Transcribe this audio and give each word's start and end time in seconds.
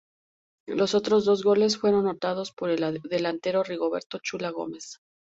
Los 0.65 0.95
otros 0.95 1.25
dos 1.25 1.43
goles 1.43 1.77
fueron 1.77 2.07
anotados 2.07 2.51
por 2.51 2.71
el 2.71 3.01
delantero 3.03 3.61
Rigoberto 3.61 4.17
'Chula' 4.17 4.49
Gómez. 4.49 4.97